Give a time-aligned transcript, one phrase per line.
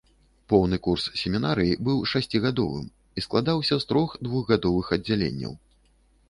[0.51, 5.53] Поўны курс семінарыі быў шасцігадовым і складаўся з трох двухгадовых аддзяленняў.